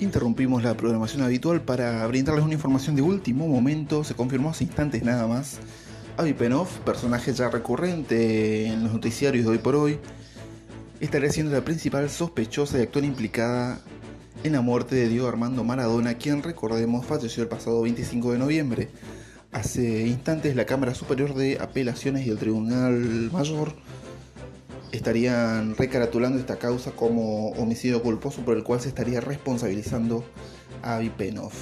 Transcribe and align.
Interrumpimos 0.00 0.62
la 0.62 0.76
programación 0.76 1.22
habitual 1.22 1.60
para 1.60 2.06
brindarles 2.06 2.44
una 2.44 2.54
información 2.54 2.94
de 2.94 3.02
último 3.02 3.48
momento. 3.48 4.04
Se 4.04 4.14
confirmó 4.14 4.50
hace 4.50 4.62
instantes 4.62 5.02
nada 5.02 5.26
más. 5.26 5.58
Avi 6.16 6.34
Penov, 6.34 6.68
personaje 6.84 7.32
ya 7.32 7.50
recurrente 7.50 8.66
en 8.66 8.84
los 8.84 8.92
noticiarios 8.92 9.44
de 9.44 9.50
hoy 9.50 9.58
por 9.58 9.74
hoy, 9.74 9.98
estaría 11.00 11.30
siendo 11.30 11.52
la 11.52 11.64
principal 11.64 12.10
sospechosa 12.10 12.78
y 12.78 12.82
actual 12.82 13.04
implicada 13.04 13.80
en 14.44 14.52
la 14.52 14.60
muerte 14.60 14.94
de 14.94 15.08
Diego 15.08 15.26
Armando 15.26 15.64
Maradona, 15.64 16.14
quien 16.14 16.44
recordemos 16.44 17.04
falleció 17.04 17.42
el 17.42 17.48
pasado 17.48 17.82
25 17.82 18.32
de 18.32 18.38
noviembre. 18.38 18.88
Hace 19.50 20.06
instantes 20.06 20.54
la 20.54 20.64
Cámara 20.64 20.94
Superior 20.94 21.34
de 21.34 21.58
Apelaciones 21.60 22.26
y 22.26 22.30
el 22.30 22.38
Tribunal 22.38 23.30
Mayor 23.32 23.74
estarían 24.92 25.76
recaratulando 25.76 26.38
esta 26.38 26.58
causa 26.58 26.92
como 26.92 27.50
homicidio 27.50 28.02
culposo 28.02 28.42
por 28.42 28.56
el 28.56 28.64
cual 28.64 28.80
se 28.80 28.88
estaría 28.88 29.20
responsabilizando 29.20 30.24
a 30.82 30.96
Avi 30.96 31.10
Penov. 31.10 31.52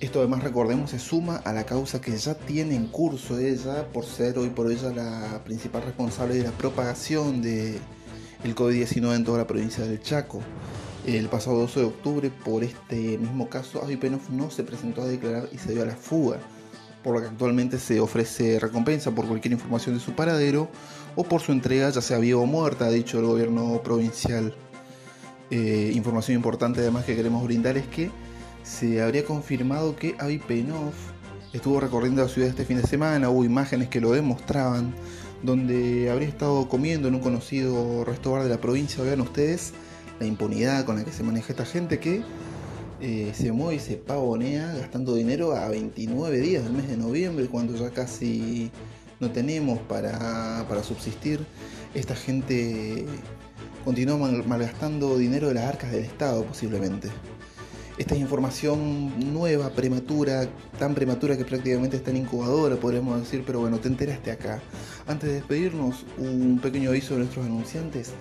Esto 0.00 0.20
además 0.20 0.44
recordemos 0.44 0.90
se 0.90 0.98
suma 0.98 1.38
a 1.38 1.52
la 1.52 1.64
causa 1.64 2.00
que 2.00 2.16
ya 2.16 2.34
tiene 2.34 2.76
en 2.76 2.86
curso 2.86 3.38
ella 3.38 3.86
por 3.92 4.04
ser 4.04 4.38
hoy 4.38 4.48
por 4.50 4.70
ella 4.70 4.90
la 4.90 5.42
principal 5.44 5.82
responsable 5.82 6.36
de 6.36 6.44
la 6.44 6.52
propagación 6.52 7.42
del 7.42 7.78
el 8.44 8.54
COVID-19 8.54 9.16
en 9.16 9.24
toda 9.24 9.38
la 9.38 9.46
provincia 9.46 9.84
del 9.84 10.00
Chaco. 10.00 10.40
El 11.04 11.28
pasado 11.28 11.58
12 11.58 11.80
de 11.80 11.86
octubre 11.86 12.30
por 12.44 12.62
este 12.62 13.18
mismo 13.18 13.48
caso 13.48 13.82
Avi 13.82 13.96
Penov 13.96 14.30
no 14.30 14.50
se 14.50 14.62
presentó 14.62 15.02
a 15.02 15.06
declarar 15.06 15.48
y 15.52 15.58
se 15.58 15.72
dio 15.72 15.82
a 15.82 15.86
la 15.86 15.96
fuga 15.96 16.38
por 17.02 17.14
lo 17.14 17.20
que 17.20 17.28
actualmente 17.28 17.78
se 17.78 18.00
ofrece 18.00 18.58
recompensa 18.58 19.10
por 19.10 19.26
cualquier 19.26 19.52
información 19.52 19.94
de 19.94 20.00
su 20.00 20.12
paradero 20.12 20.68
o 21.16 21.24
por 21.24 21.40
su 21.40 21.52
entrega, 21.52 21.90
ya 21.90 22.00
sea 22.00 22.18
viva 22.18 22.40
o 22.40 22.46
muerta, 22.46 22.86
ha 22.86 22.90
dicho 22.90 23.18
el 23.18 23.26
gobierno 23.26 23.80
provincial. 23.82 24.54
Eh, 25.50 25.92
información 25.94 26.36
importante 26.36 26.80
además 26.80 27.04
que 27.04 27.16
queremos 27.16 27.42
brindar 27.44 27.78
es 27.78 27.86
que 27.86 28.10
se 28.62 29.00
habría 29.00 29.24
confirmado 29.24 29.96
que 29.96 30.14
Avi 30.18 30.38
Penov 30.38 30.92
estuvo 31.52 31.80
recorriendo 31.80 32.22
la 32.22 32.28
ciudad 32.28 32.50
este 32.50 32.64
fin 32.64 32.76
de 32.76 32.86
semana, 32.86 33.30
hubo 33.30 33.44
imágenes 33.44 33.88
que 33.88 34.00
lo 34.00 34.12
demostraban, 34.12 34.94
donde 35.42 36.10
habría 36.10 36.28
estado 36.28 36.68
comiendo 36.68 37.08
en 37.08 37.14
un 37.14 37.20
conocido 37.20 38.04
restaurante 38.04 38.48
de 38.48 38.54
la 38.54 38.60
provincia, 38.60 39.02
vean 39.02 39.20
ustedes 39.20 39.72
la 40.20 40.26
impunidad 40.26 40.84
con 40.84 40.96
la 40.96 41.04
que 41.04 41.12
se 41.12 41.22
maneja 41.22 41.52
esta 41.52 41.64
gente 41.64 41.98
que 41.98 42.22
eh, 43.00 43.32
se 43.34 43.52
mueve 43.52 43.76
y 43.76 43.78
se 43.78 43.96
pavonea 43.96 44.74
gastando 44.74 45.14
dinero 45.14 45.54
a 45.54 45.68
29 45.68 46.40
días 46.40 46.64
del 46.64 46.72
mes 46.72 46.88
de 46.88 46.96
noviembre, 46.96 47.46
cuando 47.46 47.76
ya 47.76 47.90
casi 47.90 48.70
no 49.20 49.30
tenemos 49.30 49.78
para, 49.80 50.66
para 50.68 50.82
subsistir. 50.82 51.40
Esta 51.94 52.14
gente 52.14 53.06
continúa 53.84 54.16
malgastando 54.16 55.16
dinero 55.16 55.48
de 55.48 55.54
las 55.54 55.64
arcas 55.64 55.92
del 55.92 56.04
Estado 56.04 56.44
posiblemente. 56.44 57.08
Esta 57.98 58.14
es 58.14 58.20
información 58.20 59.32
nueva, 59.32 59.70
prematura, 59.70 60.46
tan 60.78 60.94
prematura 60.94 61.36
que 61.36 61.44
prácticamente 61.44 61.96
está 61.96 62.12
en 62.12 62.18
incubadora, 62.18 62.76
podríamos 62.76 63.18
decir, 63.18 63.42
pero 63.44 63.58
bueno, 63.58 63.78
te 63.80 63.88
enteraste 63.88 64.30
acá. 64.30 64.60
Antes 65.08 65.28
de 65.28 65.34
despedirnos, 65.36 66.06
un 66.16 66.60
pequeño 66.62 66.90
aviso 66.90 67.14
de 67.14 67.20
nuestros 67.20 67.44
anunciantes. 67.44 68.12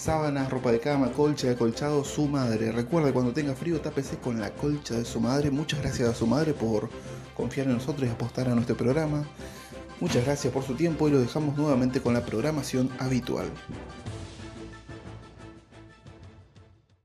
Sábanas, 0.00 0.48
ropa 0.48 0.72
de 0.72 0.80
cama, 0.80 1.12
colcha, 1.12 1.46
de 1.46 1.52
acolchado, 1.52 2.02
su 2.04 2.26
madre. 2.26 2.72
Recuerda, 2.72 3.12
cuando 3.12 3.34
tenga 3.34 3.54
frío, 3.54 3.82
tápese 3.82 4.16
con 4.16 4.40
la 4.40 4.48
colcha 4.48 4.94
de 4.94 5.04
su 5.04 5.20
madre. 5.20 5.50
Muchas 5.50 5.82
gracias 5.82 6.08
a 6.08 6.14
su 6.14 6.26
madre 6.26 6.54
por 6.54 6.88
confiar 7.36 7.66
en 7.66 7.74
nosotros 7.74 8.08
y 8.08 8.10
apostar 8.10 8.48
a 8.48 8.54
nuestro 8.54 8.78
programa. 8.78 9.24
Muchas 10.00 10.24
gracias 10.24 10.54
por 10.54 10.62
su 10.62 10.74
tiempo 10.74 11.06
y 11.06 11.10
lo 11.10 11.20
dejamos 11.20 11.54
nuevamente 11.54 12.00
con 12.00 12.14
la 12.14 12.24
programación 12.24 12.88
habitual. 12.98 13.50